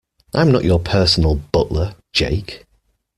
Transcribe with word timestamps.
I'm 0.33 0.51
not 0.51 0.63
your 0.63 0.79
personal 0.79 1.35
butler, 1.35 1.93
Jake. 2.11 2.65